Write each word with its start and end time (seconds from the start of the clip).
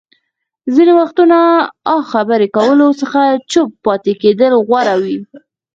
ځينې 0.73 0.93
وختونه 0.99 1.37
اه 1.93 2.01
خبرو 2.11 2.47
کولو 2.57 2.87
څخه 3.01 3.21
چوپ 3.51 3.69
پاتې 3.85 4.13
کېدل 4.21 4.53
غوره 4.67 4.95
وي. 5.03 5.17